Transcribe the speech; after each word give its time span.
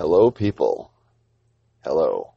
Hello, 0.00 0.30
people. 0.30 0.90
Hello. 1.84 2.32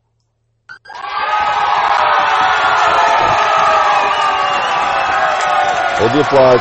Hold 5.96 6.12
the 6.12 6.20
applause. 6.20 6.60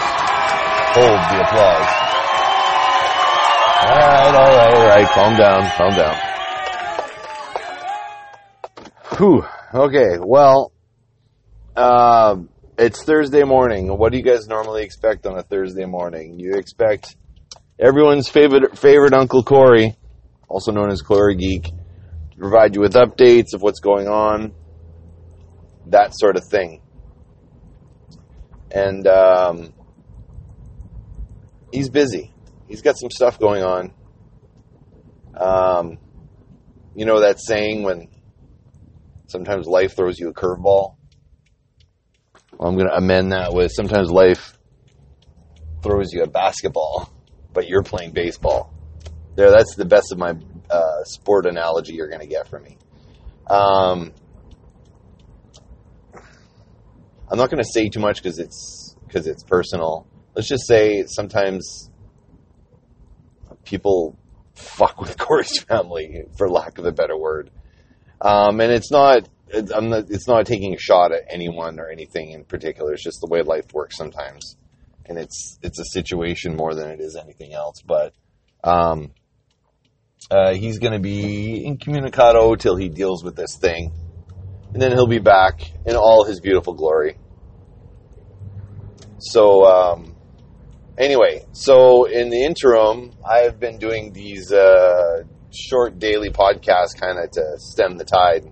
Hold 0.95 1.19
the 1.27 1.41
applause. 1.43 1.91
All 3.83 3.99
right, 3.99 4.35
all 4.37 4.47
right, 4.47 4.75
all 4.77 4.87
right. 4.87 5.09
Calm 5.09 5.37
down, 5.37 5.69
calm 5.77 5.93
down. 5.97 6.17
Whew. 9.19 9.45
Okay, 9.75 10.19
well, 10.21 10.71
um, 11.75 12.49
it's 12.79 13.03
Thursday 13.03 13.43
morning. 13.43 13.89
What 13.89 14.13
do 14.13 14.19
you 14.19 14.25
guys 14.25 14.47
normally 14.47 14.85
expect 14.85 15.27
on 15.27 15.37
a 15.37 15.43
Thursday 15.43 15.85
morning? 15.85 16.39
You 16.39 16.53
expect 16.55 17.17
everyone's 17.77 18.29
favorite 18.29 18.79
favorite 18.79 19.15
Uncle 19.15 19.43
Corey, 19.43 19.97
also 20.53 20.71
known 20.71 20.91
as 20.91 21.01
Corey 21.01 21.35
Geek, 21.35 21.65
to 21.65 22.37
provide 22.39 22.75
you 22.75 22.83
with 22.83 22.93
updates 22.93 23.55
of 23.55 23.63
what's 23.63 23.81
going 23.81 24.07
on, 24.07 24.53
that 25.87 26.13
sort 26.15 26.37
of 26.37 26.45
thing. 26.45 26.83
And 28.71 29.07
um, 29.07 29.73
he's 31.73 31.89
busy. 31.89 32.35
He's 32.69 32.83
got 32.83 32.99
some 32.99 33.11
stuff 33.11 33.39
going 33.39 33.63
on. 33.63 33.95
Um, 35.35 35.99
you 36.95 37.07
know 37.07 37.21
that 37.21 37.41
saying 37.41 37.83
when 37.83 38.09
sometimes 39.27 39.67
life 39.67 39.97
throws 39.97 40.19
you 40.19 40.29
a 40.29 40.35
curveball? 40.35 40.97
Well, 42.59 42.69
I'm 42.69 42.77
going 42.77 42.89
to 42.89 42.95
amend 42.95 43.33
that 43.33 43.55
with 43.55 43.73
sometimes 43.73 44.11
life 44.11 44.59
throws 45.83 46.13
you 46.13 46.23
a 46.23 46.29
basketball, 46.29 47.11
but 47.55 47.67
you're 47.67 47.83
playing 47.83 48.13
baseball. 48.13 48.72
There, 49.35 49.51
that's 49.51 49.75
the 49.77 49.85
best 49.85 50.13
of 50.13 50.19
my 50.19 50.35
uh, 50.71 51.05
sport 51.05 51.47
analogy 51.47 51.95
you're 51.95 52.09
going 52.09 52.21
to 52.21 52.27
get 52.27 52.49
from 52.49 52.65
me. 52.65 52.77
Um, 53.49 54.13
I'm 57.29 57.39
not 57.39 57.51
going 57.51 57.63
to 57.63 57.69
say 57.73 57.89
too 57.89 58.01
much 58.01 58.23
because 58.23 58.39
it's 58.39 58.97
because 59.07 59.27
it's 59.27 59.43
personal. 59.43 60.07
Let's 60.35 60.49
just 60.49 60.67
say 60.67 61.05
sometimes 61.07 61.91
people 63.65 64.19
fuck 64.55 65.01
with 65.01 65.19
Corey's 65.19 65.63
family, 65.63 66.25
for 66.37 66.49
lack 66.49 66.79
of 66.79 66.85
a 66.85 66.93
better 66.93 67.17
word. 67.17 67.51
Um, 68.21 68.61
and 68.61 68.73
it's 68.73 68.91
not, 68.91 69.29
it's, 69.49 69.71
I'm 69.71 69.89
not, 69.91 70.11
it's 70.11 70.29
not 70.29 70.47
taking 70.47 70.75
a 70.75 70.79
shot 70.79 71.13
at 71.13 71.23
anyone 71.29 71.81
or 71.81 71.89
anything 71.89 72.31
in 72.31 72.45
particular. 72.45 72.93
It's 72.93 73.03
just 73.03 73.21
the 73.21 73.29
way 73.29 73.43
life 73.43 73.73
works 73.73 73.97
sometimes, 73.97 74.57
and 75.07 75.19
it's 75.19 75.59
it's 75.63 75.79
a 75.79 75.85
situation 75.85 76.57
more 76.57 76.75
than 76.75 76.91
it 76.91 77.01
is 77.01 77.17
anything 77.17 77.53
else. 77.53 77.83
But 77.85 78.15
um, 78.63 79.13
uh, 80.31 80.55
he's 80.55 80.79
going 80.79 80.93
to 80.93 80.99
be 80.99 81.65
incommunicado 81.67 82.59
till 82.59 82.77
he 82.77 82.89
deals 82.89 83.25
with 83.25 83.37
this 83.37 83.57
thing, 83.57 83.93
and 84.73 84.81
then 84.81 84.93
he'll 84.93 85.07
be 85.07 85.19
back 85.19 85.63
in 85.87 85.97
all 85.97 86.25
his 86.25 86.41
beautiful 86.41 86.75
glory. 86.75 87.19
So, 89.19 89.65
um, 89.67 90.17
anyway, 90.99 91.47
so 91.53 92.05
in 92.05 92.31
the 92.31 92.45
interim, 92.45 93.13
I've 93.29 93.61
been 93.61 93.79
doing 93.79 94.13
these 94.13 94.53
uh, 94.53 95.23
short 95.53 95.99
daily 95.99 96.31
podcasts 96.31 96.99
kind 96.99 97.19
of 97.19 97.31
to 97.33 97.55
stem 97.59 97.99
the 97.99 98.05
tide 98.05 98.51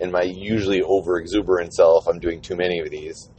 in 0.00 0.10
my 0.10 0.22
usually 0.22 0.82
over 0.82 1.18
exuberant 1.18 1.74
self. 1.74 2.06
I'm 2.06 2.18
doing 2.18 2.40
too 2.40 2.56
many 2.56 2.80
of 2.80 2.90
these. 2.90 3.30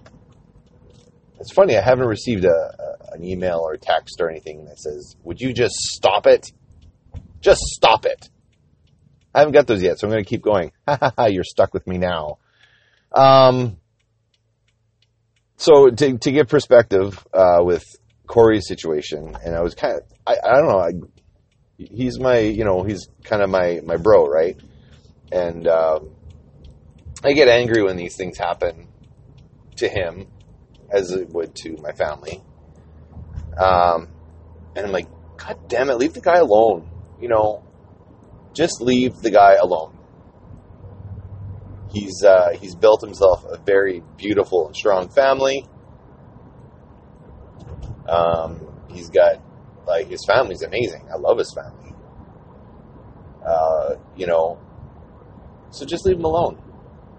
It's 1.39 1.51
funny, 1.51 1.75
I 1.75 1.81
haven't 1.81 2.05
received 2.05 2.45
a, 2.45 2.49
a, 2.49 3.15
an 3.15 3.23
email 3.23 3.59
or 3.59 3.75
text 3.77 4.21
or 4.21 4.29
anything 4.29 4.65
that 4.65 4.77
says, 4.77 5.15
Would 5.23 5.41
you 5.41 5.53
just 5.53 5.73
stop 5.73 6.27
it? 6.27 6.51
Just 7.41 7.61
stop 7.61 8.05
it. 8.05 8.29
I 9.33 9.39
haven't 9.39 9.53
got 9.53 9.67
those 9.67 9.81
yet, 9.81 9.99
so 9.99 10.07
I'm 10.07 10.11
going 10.11 10.23
to 10.23 10.29
keep 10.29 10.41
going. 10.41 10.71
Ha 10.87 11.13
ha 11.17 11.25
You're 11.25 11.43
stuck 11.43 11.73
with 11.73 11.87
me 11.87 11.97
now. 11.97 12.37
Um, 13.11 13.77
so 15.57 15.89
to 15.89 16.17
to 16.17 16.31
give 16.31 16.47
perspective 16.47 17.25
uh, 17.33 17.59
with 17.61 17.83
Corey's 18.25 18.67
situation, 18.67 19.35
and 19.45 19.55
I 19.55 19.61
was 19.61 19.75
kind 19.75 19.97
of 19.97 20.03
I, 20.25 20.37
I 20.43 20.55
don't 20.55 20.67
know 20.67 20.79
I, 20.79 20.91
he's 21.77 22.19
my 22.19 22.39
you 22.39 22.63
know 22.63 22.83
he's 22.83 23.09
kind 23.23 23.41
of 23.41 23.49
my 23.49 23.81
my 23.83 23.97
bro 23.97 24.27
right, 24.27 24.59
and 25.31 25.67
uh, 25.67 25.99
I 27.23 27.33
get 27.33 27.47
angry 27.47 27.83
when 27.83 27.95
these 27.95 28.15
things 28.15 28.37
happen 28.37 28.87
to 29.77 29.87
him 29.87 30.27
as 30.89 31.11
it 31.11 31.29
would 31.29 31.53
to 31.57 31.77
my 31.81 31.91
family, 31.91 32.41
um, 33.57 34.07
and 34.75 34.85
I'm 34.85 34.91
like 34.91 35.07
God 35.37 35.59
damn 35.67 35.89
it, 35.89 35.95
leave 35.95 36.13
the 36.13 36.21
guy 36.21 36.37
alone, 36.37 36.89
you 37.21 37.29
know, 37.29 37.63
just 38.53 38.81
leave 38.81 39.15
the 39.17 39.31
guy 39.31 39.53
alone 39.55 39.97
He's 41.93 42.23
uh, 42.23 42.51
he's 42.59 42.73
built 42.73 43.01
himself 43.01 43.43
a 43.45 43.57
very 43.57 44.01
beautiful 44.17 44.67
and 44.67 44.75
strong 44.75 45.09
family. 45.09 45.65
Um, 48.07 48.65
he's 48.89 49.09
got 49.09 49.41
like 49.85 50.07
his 50.07 50.23
family's 50.25 50.61
amazing. 50.61 51.09
I 51.13 51.17
love 51.17 51.37
his 51.37 51.53
family. 51.53 51.93
Uh, 53.45 53.95
you 54.15 54.25
know, 54.25 54.57
so 55.71 55.85
just 55.85 56.05
leave 56.05 56.17
him 56.17 56.23
alone. 56.23 56.61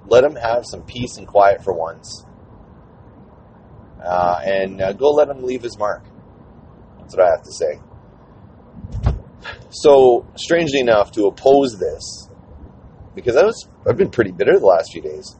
Let 0.06 0.24
him 0.24 0.36
have 0.36 0.64
some 0.64 0.82
peace 0.82 1.18
and 1.18 1.26
quiet 1.26 1.62
for 1.62 1.74
once, 1.74 2.24
uh, 4.02 4.40
and 4.42 4.80
uh, 4.80 4.92
go 4.94 5.10
let 5.10 5.28
him 5.28 5.42
leave 5.42 5.62
his 5.62 5.76
mark. 5.78 6.02
That's 6.98 7.14
what 7.14 7.26
I 7.26 7.30
have 7.30 7.42
to 7.42 7.52
say. 7.52 7.78
So, 9.70 10.26
strangely 10.36 10.80
enough, 10.80 11.12
to 11.12 11.26
oppose 11.26 11.78
this 11.78 12.28
because 13.14 13.36
I 13.36 13.44
was 13.44 13.68
I've 13.88 13.96
been 13.96 14.10
pretty 14.10 14.32
bitter 14.32 14.58
the 14.58 14.66
last 14.66 14.92
few 14.92 15.02
days. 15.02 15.36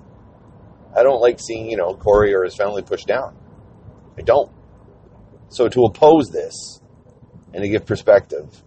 I 0.97 1.03
don't 1.03 1.21
like 1.21 1.39
seeing 1.41 1.71
you 1.71 1.77
know 1.77 1.95
Corey 1.95 2.35
or 2.35 2.45
his 2.45 2.57
family 2.57 2.83
pushed 2.83 3.07
down. 3.07 3.37
I 4.19 4.23
don't. 4.23 4.51
So 5.49 5.69
to 5.69 5.85
oppose 5.85 6.31
this 6.31 6.81
and 7.53 7.63
to 7.63 7.69
give 7.69 7.87
perspective, 7.87 8.63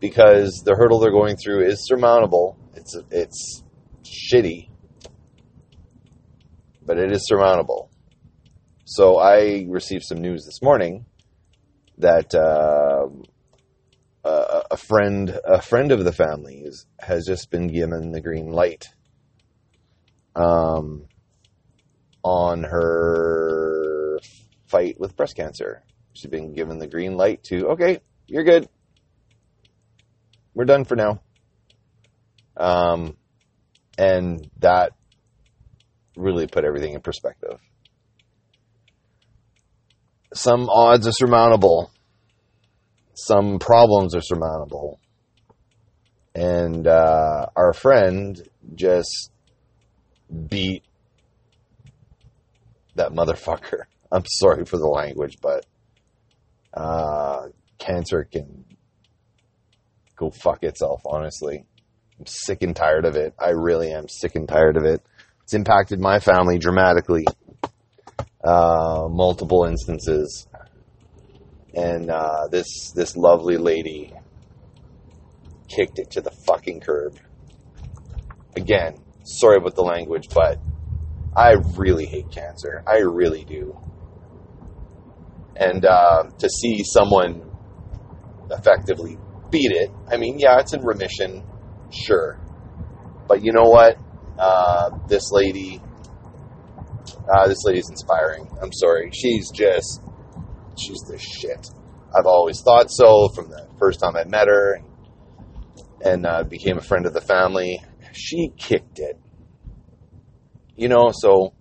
because 0.00 0.62
the 0.64 0.74
hurdle 0.74 0.98
they're 0.98 1.10
going 1.10 1.36
through 1.36 1.66
is 1.66 1.86
surmountable. 1.86 2.56
It's 2.74 2.96
it's 3.10 3.64
shitty, 4.04 4.68
but 6.84 6.98
it 6.98 7.12
is 7.12 7.26
surmountable. 7.26 7.90
So 8.84 9.18
I 9.18 9.66
received 9.68 10.04
some 10.04 10.20
news 10.20 10.44
this 10.44 10.62
morning 10.62 11.04
that. 11.98 12.34
Uh, 12.34 13.08
a 14.70 14.76
friend, 14.76 15.38
a 15.44 15.62
friend 15.62 15.92
of 15.92 16.04
the 16.04 16.12
family's, 16.12 16.86
has 16.98 17.24
just 17.26 17.50
been 17.50 17.68
given 17.68 18.12
the 18.12 18.20
green 18.20 18.50
light 18.50 18.88
um, 20.36 21.06
on 22.22 22.64
her 22.64 24.18
fight 24.66 24.98
with 25.00 25.16
breast 25.16 25.36
cancer. 25.36 25.82
She's 26.12 26.30
been 26.30 26.52
given 26.52 26.78
the 26.78 26.86
green 26.86 27.16
light 27.16 27.42
to, 27.44 27.68
okay, 27.68 28.00
you're 28.26 28.44
good. 28.44 28.68
We're 30.54 30.64
done 30.64 30.84
for 30.84 30.96
now. 30.96 31.22
Um, 32.56 33.16
and 33.96 34.50
that 34.58 34.92
really 36.16 36.46
put 36.46 36.64
everything 36.64 36.94
in 36.94 37.00
perspective. 37.00 37.60
Some 40.34 40.68
odds 40.68 41.06
are 41.06 41.12
surmountable 41.12 41.90
some 43.18 43.58
problems 43.58 44.14
are 44.14 44.20
surmountable. 44.20 45.00
And 46.36 46.86
uh, 46.86 47.46
our 47.56 47.72
friend 47.72 48.40
just 48.76 49.32
beat 50.48 50.84
that 52.94 53.12
motherfucker. 53.12 53.82
I'm 54.12 54.24
sorry 54.24 54.64
for 54.64 54.78
the 54.78 54.86
language, 54.86 55.38
but 55.42 55.66
uh, 56.72 57.48
cancer 57.78 58.24
can 58.24 58.64
go 60.16 60.30
fuck 60.30 60.62
itself, 60.62 61.02
honestly. 61.04 61.64
I'm 62.18 62.26
sick 62.26 62.62
and 62.62 62.74
tired 62.74 63.04
of 63.04 63.16
it. 63.16 63.34
I 63.38 63.50
really 63.50 63.92
am 63.92 64.08
sick 64.08 64.36
and 64.36 64.48
tired 64.48 64.76
of 64.76 64.84
it. 64.84 65.02
It's 65.42 65.54
impacted 65.54 66.00
my 66.00 66.20
family 66.20 66.58
dramatically. 66.58 67.26
Uh, 68.44 69.08
multiple 69.10 69.64
instances 69.64 70.46
and 71.74 72.10
uh, 72.10 72.48
this 72.50 72.92
this 72.94 73.16
lovely 73.16 73.56
lady 73.56 74.12
kicked 75.68 75.98
it 75.98 76.10
to 76.12 76.20
the 76.20 76.30
fucking 76.46 76.80
curb. 76.80 77.18
Again, 78.56 78.96
sorry 79.24 79.56
about 79.56 79.74
the 79.74 79.82
language, 79.82 80.28
but 80.34 80.58
I 81.36 81.52
really 81.76 82.06
hate 82.06 82.30
cancer. 82.30 82.82
I 82.86 82.98
really 82.98 83.44
do. 83.44 83.78
And 85.56 85.84
uh, 85.84 86.24
to 86.38 86.48
see 86.48 86.82
someone 86.84 87.42
effectively 88.50 89.18
beat 89.50 89.70
it, 89.72 89.90
I 90.10 90.16
mean, 90.16 90.38
yeah, 90.38 90.58
it's 90.60 90.72
in 90.72 90.82
remission, 90.82 91.44
sure. 91.90 92.40
But 93.28 93.44
you 93.44 93.52
know 93.52 93.68
what? 93.68 93.98
Uh, 94.38 94.90
this 95.08 95.30
lady, 95.32 95.82
uh, 97.32 97.48
this 97.48 97.64
lady's 97.64 97.90
inspiring. 97.90 98.48
I'm 98.62 98.72
sorry. 98.72 99.10
She's 99.12 99.50
just 99.50 100.00
she's 100.78 101.00
the 101.08 101.18
shit. 101.18 101.68
I've 102.16 102.26
always 102.26 102.60
thought 102.62 102.90
so 102.90 103.28
from 103.28 103.50
the 103.50 103.68
first 103.78 104.00
time 104.00 104.16
I 104.16 104.24
met 104.24 104.48
her. 104.48 104.80
and 106.00 106.26
uh, 106.26 106.44
became 106.44 106.78
a 106.78 106.80
friend 106.80 107.06
of 107.06 107.12
the 107.12 107.20
family. 107.20 107.82
She 108.12 108.50
kicked 108.56 108.98
it. 108.98 109.18
You 110.76 110.88
know, 110.88 111.10
so 111.12 111.54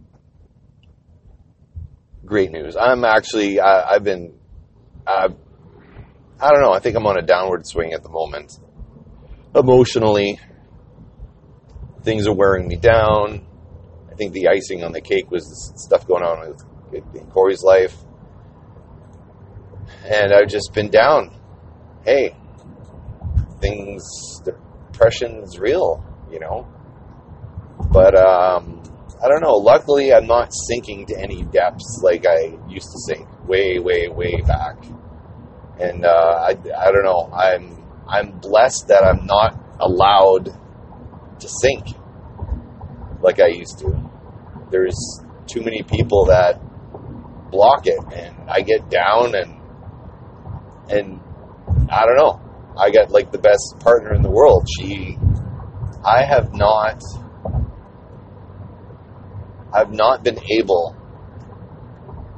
great 2.26 2.52
news. 2.52 2.76
I'm 2.80 3.04
actually, 3.04 3.60
I, 3.60 3.94
have 3.94 4.04
been, 4.04 4.38
uh, 5.08 5.30
I 6.40 6.50
don't 6.52 6.62
know, 6.62 6.72
I 6.72 6.80
think 6.80 6.96
I'm 6.96 7.06
on 7.08 7.18
a 7.18 7.24
downward 7.24 7.66
swing 7.66 7.94
at 7.94 8.04
the 8.04 8.10
moment. 8.10 8.52
Emotionally, 9.56 10.40
things 12.04 12.28
are 12.28 12.36
wearing 12.36 12.68
me 12.68 12.76
down. 12.76 13.48
I 14.12 14.16
think 14.16 14.34
the 14.34 14.50
icing 14.50 14.84
on 14.84 14.92
the 14.92 15.02
cake 15.02 15.32
was 15.32 15.74
stuff 15.78 16.08
going 16.08 16.24
on 16.24 16.50
with 16.50 16.64
in 17.16 17.26
Corey's 17.32 17.64
life. 17.64 17.96
And 20.10 20.34
I've 20.34 20.48
just 20.48 20.74
been 20.74 20.90
down. 20.90 21.36
Hey, 22.06 22.34
things, 23.60 24.42
depression's 24.44 25.60
real, 25.60 26.04
you 26.32 26.40
know. 26.40 26.68
But 27.92 28.16
um, 28.16 28.82
I 29.22 29.28
don't 29.28 29.42
know. 29.42 29.56
Luckily, 29.56 30.14
I'm 30.14 30.28
not 30.28 30.54
sinking 30.54 31.08
to 31.08 31.20
any 31.20 31.44
depths 31.44 32.00
like 32.04 32.26
I 32.26 32.58
used 32.70 32.88
to 32.88 33.00
sink 33.08 33.28
way, 33.48 33.80
way, 33.80 34.08
way 34.08 34.42
back. 34.42 34.78
And 35.80 36.06
uh, 36.06 36.40
I, 36.42 36.52
I 36.52 36.92
don't 36.92 37.04
know. 37.04 37.30
I'm 37.34 37.84
I'm 38.08 38.40
blessed 38.40 38.88
that 38.88 39.04
I'm 39.04 39.26
not 39.26 39.60
allowed 39.80 40.46
to 41.40 41.50
sink 41.62 41.88
like 43.22 43.40
I 43.40 43.48
used 43.48 43.80
to. 43.80 44.10
There's 44.72 45.22
too 45.48 45.62
many 45.62 45.84
people 45.84 46.26
that 46.26 46.62
block 47.52 47.88
it, 47.88 48.00
and 48.14 48.50
I 48.50 48.62
get 48.62 48.90
down 48.90 49.36
and 49.36 49.57
and 50.90 51.20
I 51.90 52.06
don't 52.06 52.18
know. 52.18 52.42
I 52.78 52.92
got 52.92 53.12
like 53.12 53.32
the 53.32 53.40
best 53.40 53.76
partner 53.80 54.14
in 54.14 54.22
the 54.22 54.30
world. 54.30 54.68
She, 54.80 55.18
I 56.06 56.24
have 56.24 56.54
not, 56.54 57.02
I've 59.74 59.92
not 59.92 60.24
been 60.24 60.40
able 60.60 60.96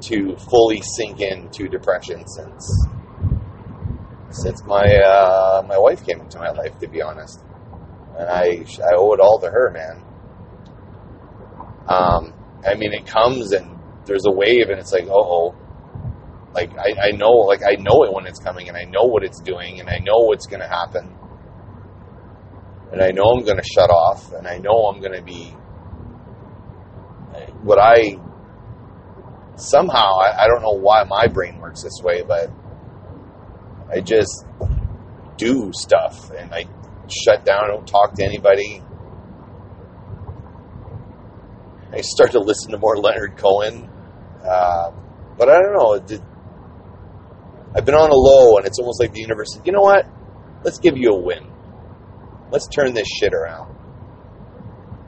to 0.01 0.37
fully 0.37 0.81
sink 0.81 1.19
into 1.19 1.67
depression 1.67 2.25
since 2.27 2.87
since 4.31 4.63
my 4.65 4.85
uh, 4.85 5.63
my 5.67 5.77
wife 5.77 6.05
came 6.05 6.21
into 6.21 6.37
my 6.37 6.51
life. 6.51 6.77
To 6.79 6.87
be 6.87 7.01
honest, 7.01 7.43
and 8.17 8.29
I 8.29 8.65
I 8.83 8.95
owe 8.95 9.13
it 9.13 9.19
all 9.19 9.39
to 9.39 9.49
her, 9.49 9.71
man. 9.71 10.03
Um, 11.87 12.33
I 12.65 12.75
mean, 12.75 12.93
it 12.93 13.05
comes 13.05 13.51
and 13.51 13.77
there's 14.05 14.25
a 14.25 14.31
wave, 14.31 14.69
and 14.69 14.79
it's 14.79 14.91
like, 14.91 15.07
oh, 15.09 15.55
like 16.53 16.71
I, 16.77 17.09
I 17.09 17.11
know, 17.11 17.31
like 17.31 17.61
I 17.63 17.75
know 17.75 18.03
it 18.03 18.13
when 18.13 18.25
it's 18.25 18.39
coming, 18.39 18.67
and 18.67 18.77
I 18.77 18.83
know 18.83 19.03
what 19.03 19.23
it's 19.23 19.39
doing, 19.39 19.79
and 19.79 19.89
I 19.89 19.99
know 19.99 20.17
what's 20.19 20.47
going 20.47 20.61
to 20.61 20.67
happen, 20.67 21.15
and 22.91 23.01
I 23.01 23.11
know 23.11 23.23
I'm 23.23 23.43
going 23.43 23.57
to 23.57 23.63
shut 23.63 23.89
off, 23.89 24.33
and 24.33 24.47
I 24.47 24.57
know 24.57 24.87
I'm 24.87 24.99
going 24.99 25.13
to 25.13 25.21
be 25.21 25.55
what 27.61 27.79
I 27.79 28.19
somehow 29.55 30.19
I, 30.19 30.43
I 30.43 30.47
don't 30.47 30.61
know 30.61 30.79
why 30.79 31.03
my 31.03 31.27
brain 31.27 31.59
works 31.59 31.83
this 31.83 32.01
way, 32.03 32.23
but 32.23 32.49
I 33.91 34.01
just 34.01 34.45
do 35.37 35.71
stuff 35.73 36.31
and 36.31 36.53
I 36.53 36.65
shut 37.25 37.45
down, 37.45 37.63
I 37.63 37.67
don't 37.67 37.87
talk 37.87 38.13
to 38.15 38.23
anybody. 38.23 38.83
I 41.91 42.01
start 42.01 42.31
to 42.33 42.39
listen 42.39 42.71
to 42.71 42.77
more 42.77 42.97
Leonard 42.97 43.37
Cohen. 43.37 43.89
Uh, 44.43 44.91
but 45.37 45.49
I 45.49 45.59
don't 45.59 45.73
know. 45.73 46.19
I've 47.75 47.85
been 47.85 47.95
on 47.95 48.09
a 48.09 48.15
low, 48.15 48.57
and 48.57 48.65
it's 48.65 48.79
almost 48.79 48.99
like 48.99 49.13
the 49.13 49.21
universe 49.21 49.53
said, 49.53 49.65
you 49.65 49.71
know 49.71 49.81
what? 49.81 50.05
Let's 50.63 50.79
give 50.79 50.97
you 50.97 51.11
a 51.11 51.19
win. 51.19 51.47
Let's 52.51 52.67
turn 52.67 52.93
this 52.93 53.07
shit 53.07 53.33
around. 53.33 53.75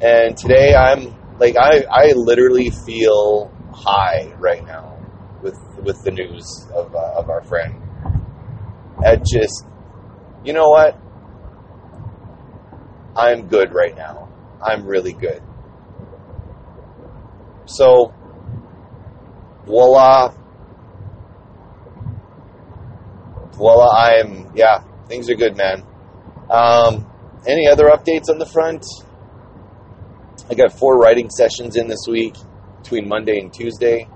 And 0.01 0.37
today 0.37 0.73
I'm 0.75 1.15
like 1.39 1.55
I, 1.57 1.83
I 1.89 2.13
literally 2.15 2.69
feel 2.69 3.51
high 3.73 4.33
right 4.37 4.65
now 4.65 4.97
with 5.41 5.57
with 5.83 6.03
the 6.03 6.11
news 6.11 6.67
of, 6.73 6.95
uh, 6.95 7.13
of 7.17 7.29
our 7.29 7.43
friend. 7.43 7.75
At 9.03 9.25
just, 9.25 9.65
you 10.43 10.53
know 10.53 10.69
what? 10.69 10.99
I'm 13.15 13.47
good 13.47 13.73
right 13.73 13.95
now. 13.95 14.29
I'm 14.63 14.85
really 14.85 15.13
good. 15.13 15.41
So, 17.65 18.13
voila, 19.65 20.35
Well, 23.57 23.81
I'm 23.81 24.51
yeah, 24.56 24.83
things 25.07 25.30
are 25.30 25.36
good, 25.36 25.57
man. 25.57 25.83
Um, 26.50 27.07
any 27.48 27.68
other 27.68 27.86
updates 27.86 28.30
on 28.30 28.39
the 28.39 28.45
front? 28.45 28.86
I 30.50 30.53
got 30.53 30.77
four 30.77 30.98
writing 30.98 31.30
sessions 31.30 31.75
in 31.75 31.88
this 31.88 32.06
week 32.09 32.36
between 32.81 33.07
Monday 33.07 33.39
and 33.39 33.53
Tuesday, 33.53 34.07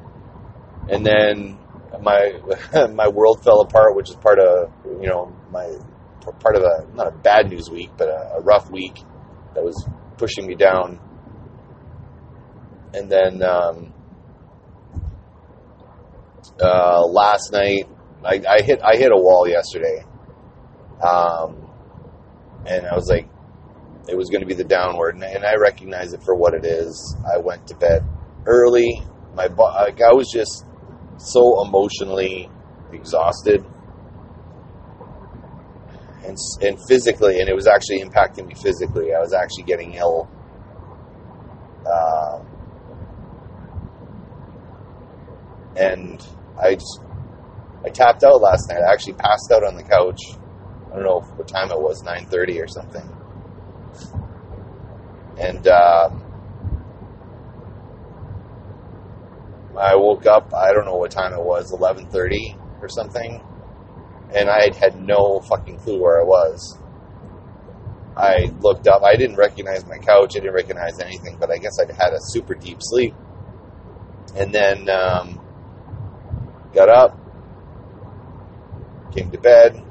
and 0.89 1.05
then 1.05 1.59
my 2.01 2.39
my 2.93 3.07
world 3.07 3.43
fell 3.43 3.61
apart, 3.61 3.95
which 3.95 4.09
is 4.09 4.15
part 4.15 4.39
of 4.39 4.71
you 5.01 5.07
know 5.07 5.35
my 5.51 5.77
part 6.39 6.55
of 6.55 6.63
a 6.63 6.87
not 6.95 7.07
a 7.07 7.11
bad 7.11 7.49
news 7.49 7.69
week, 7.69 7.91
but 7.97 8.07
a, 8.07 8.37
a 8.37 8.41
rough 8.41 8.69
week 8.71 8.95
that 9.53 9.63
was 9.63 9.87
pushing 10.17 10.45
me 10.45 10.55
down. 10.55 10.99
And 12.93 13.11
then 13.11 13.43
um, 13.43 13.93
uh, 16.61 17.05
last 17.05 17.51
night 17.51 17.87
I, 18.25 18.41
I 18.49 18.61
hit 18.61 18.81
I 18.81 18.95
hit 18.95 19.11
a 19.11 19.17
wall 19.17 19.47
yesterday, 19.47 20.03
um, 21.01 21.69
and 22.65 22.87
I 22.87 22.95
was 22.95 23.07
like, 23.09 23.29
it 24.09 24.17
was 24.17 24.29
going 24.29 24.41
to 24.41 24.47
be 24.47 24.55
the 24.55 24.63
downward, 24.63 25.15
and, 25.15 25.23
and, 25.23 25.45
I 25.45 25.55
recognize 25.55 26.13
it 26.13 26.23
for 26.23 26.35
what 26.35 26.53
it 26.53 26.65
is. 26.65 27.15
I 27.31 27.37
went 27.37 27.67
to 27.67 27.75
bed 27.75 28.03
early. 28.45 29.01
My 29.35 29.45
like 29.45 30.01
I 30.01 30.13
was 30.13 30.29
just 30.31 30.65
so 31.17 31.63
emotionally 31.63 32.49
exhausted, 32.91 33.63
and 36.23 36.37
and 36.61 36.77
physically, 36.87 37.39
and 37.39 37.47
it 37.47 37.55
was 37.55 37.67
actually 37.67 38.01
impacting 38.01 38.47
me 38.47 38.55
physically. 38.55 39.13
I 39.13 39.19
was 39.19 39.33
actually 39.33 39.63
getting 39.63 39.93
ill. 39.93 40.27
Um, 41.85 42.47
and 45.77 46.25
I 46.59 46.75
just 46.75 47.01
I 47.85 47.89
tapped 47.89 48.23
out 48.23 48.41
last 48.41 48.67
night. 48.69 48.81
I 48.81 48.91
actually 48.91 49.13
passed 49.13 49.51
out 49.53 49.63
on 49.63 49.75
the 49.75 49.83
couch. 49.83 50.19
I 50.91 50.95
don't 50.95 51.03
know 51.03 51.19
what 51.19 51.47
time 51.47 51.71
it 51.71 51.79
was, 51.79 52.01
9:30 52.03 52.63
or 52.63 52.67
something. 52.67 53.07
And 55.37 55.67
uh, 55.67 56.09
I 59.77 59.95
woke 59.95 60.25
up. 60.25 60.53
I 60.53 60.73
don't 60.73 60.85
know 60.85 60.95
what 60.95 61.11
time 61.11 61.33
it 61.33 61.43
was, 61.43 61.71
11:30 61.71 62.81
or 62.81 62.89
something, 62.89 63.43
and 64.33 64.49
I 64.49 64.73
had 64.73 64.99
no 64.99 65.41
fucking 65.41 65.77
clue 65.79 66.01
where 66.01 66.19
I 66.19 66.23
was. 66.23 66.79
I 68.17 68.51
looked 68.61 68.87
up. 68.87 69.03
I 69.03 69.15
didn't 69.17 69.35
recognize 69.35 69.85
my 69.85 69.97
couch. 69.97 70.31
I 70.35 70.39
didn't 70.39 70.53
recognize 70.53 70.99
anything, 70.99 71.37
but 71.37 71.51
I 71.51 71.57
guess 71.57 71.77
I'd 71.79 71.91
had 71.91 72.13
a 72.13 72.19
super 72.19 72.55
deep 72.55 72.77
sleep. 72.79 73.13
And 74.35 74.53
then 74.53 74.89
um, 74.89 75.41
got 76.73 76.87
up, 76.87 77.19
came 79.15 79.31
to 79.31 79.39
bed, 79.39 79.81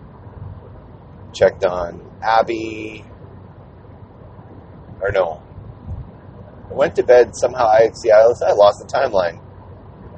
checked 1.33 1.65
on 1.65 2.01
Abby, 2.23 3.05
or 5.01 5.11
no, 5.13 5.43
I 6.71 6.75
went 6.75 6.97
to 6.97 7.03
bed 7.03 7.35
somehow. 7.35 7.67
I 7.67 7.91
see, 7.93 8.11
I, 8.11 8.21
I 8.21 8.53
lost 8.53 8.81
the 8.81 8.87
timeline. 8.87 9.41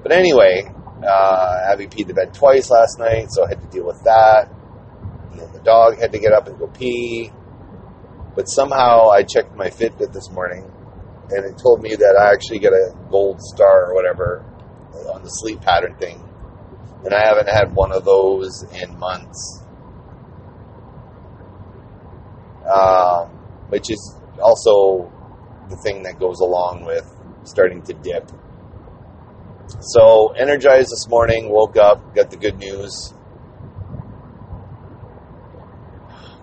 But 0.02 0.12
anyway, 0.12 0.72
uh, 1.06 1.70
Abby 1.72 1.86
peed 1.86 2.08
the 2.08 2.14
bed 2.14 2.34
twice 2.34 2.70
last 2.70 2.98
night, 2.98 3.28
so 3.30 3.44
I 3.44 3.48
had 3.48 3.60
to 3.60 3.68
deal 3.68 3.86
with 3.86 4.02
that. 4.04 4.50
And 5.30 5.40
then 5.40 5.52
the 5.52 5.60
dog 5.60 5.98
had 5.98 6.12
to 6.12 6.18
get 6.18 6.32
up 6.32 6.48
and 6.48 6.58
go 6.58 6.66
pee. 6.66 7.30
But 8.34 8.48
somehow 8.48 9.08
I 9.08 9.22
checked 9.22 9.56
my 9.56 9.68
Fitbit 9.68 10.12
this 10.12 10.30
morning, 10.30 10.70
and 11.30 11.44
it 11.44 11.58
told 11.58 11.80
me 11.80 11.96
that 11.96 12.16
I 12.20 12.32
actually 12.32 12.58
get 12.58 12.72
a 12.72 12.94
gold 13.10 13.40
star 13.40 13.90
or 13.90 13.94
whatever 13.94 14.44
on 15.12 15.22
the 15.22 15.28
sleep 15.28 15.60
pattern 15.60 15.94
thing 15.96 16.22
and 17.06 17.14
I 17.14 17.24
haven't 17.24 17.48
had 17.48 17.72
one 17.72 17.92
of 17.92 18.04
those 18.04 18.64
in 18.82 18.98
months. 18.98 19.62
Um, 22.68 23.28
which 23.68 23.92
is 23.92 24.16
also 24.42 25.12
the 25.70 25.76
thing 25.76 26.02
that 26.02 26.18
goes 26.18 26.40
along 26.40 26.84
with 26.84 27.08
starting 27.44 27.80
to 27.82 27.94
dip. 27.94 28.28
So, 29.78 30.32
energized 30.32 30.90
this 30.90 31.06
morning, 31.08 31.48
woke 31.48 31.76
up, 31.76 32.12
got 32.12 32.30
the 32.30 32.36
good 32.36 32.58
news. 32.58 33.14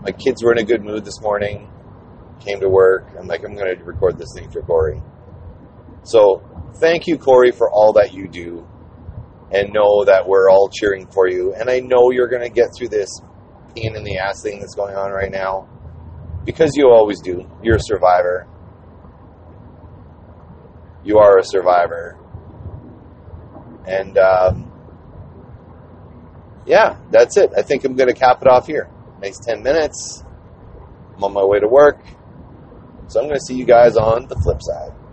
My 0.01 0.11
kids 0.11 0.41
were 0.43 0.53
in 0.53 0.59
a 0.59 0.63
good 0.63 0.83
mood 0.83 1.03
this 1.03 1.19
morning, 1.19 1.69
came 2.39 2.61
to 2.61 2.69
work. 2.69 3.05
I'm 3.19 3.27
like, 3.27 3.43
I'm 3.43 3.55
going 3.55 3.77
to 3.77 3.83
record 3.83 4.17
this 4.17 4.29
thing 4.33 4.49
for 4.49 4.61
Corey. 4.61 5.01
So, 6.03 6.41
thank 6.75 7.05
you, 7.05 7.17
Corey, 7.17 7.51
for 7.51 7.69
all 7.69 7.91
that 7.93 8.13
you 8.13 8.29
do 8.29 8.65
and 9.53 9.71
know 9.73 10.03
that 10.05 10.27
we're 10.27 10.49
all 10.49 10.69
cheering 10.69 11.07
for 11.07 11.27
you. 11.29 11.53
And 11.53 11.69
I 11.69 11.79
know 11.79 12.11
you're 12.11 12.27
going 12.27 12.41
to 12.41 12.49
get 12.49 12.69
through 12.77 12.89
this 12.89 13.09
pain 13.75 13.95
in 13.95 14.03
the 14.03 14.17
ass 14.17 14.41
thing 14.41 14.59
that's 14.59 14.75
going 14.75 14.95
on 14.95 15.11
right 15.11 15.31
now. 15.31 15.67
because 16.45 16.71
you 16.75 16.89
always 16.89 17.21
do. 17.21 17.49
You're 17.63 17.77
a 17.77 17.81
survivor. 17.81 18.47
You 21.03 21.19
are 21.19 21.37
a 21.37 21.43
survivor. 21.43 22.17
And 23.87 24.17
um, 24.17 24.71
yeah, 26.65 26.97
that's 27.11 27.37
it. 27.37 27.51
I 27.57 27.61
think 27.61 27.83
I'm 27.83 27.95
going 27.95 28.09
to 28.09 28.15
cap 28.15 28.41
it 28.41 28.47
off 28.47 28.67
here. 28.67 28.89
Nice 29.21 29.39
10 29.39 29.63
minutes. 29.63 30.23
I'm 31.15 31.23
on 31.23 31.33
my 31.33 31.43
way 31.43 31.59
to 31.59 31.67
work. 31.67 32.03
So 33.07 33.19
I'm 33.19 33.27
going 33.27 33.39
to 33.39 33.45
see 33.45 33.55
you 33.55 33.65
guys 33.65 33.95
on 33.95 34.27
the 34.27 34.35
flip 34.35 34.61
side. 34.61 34.93